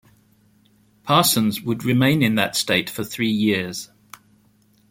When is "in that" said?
2.23-2.55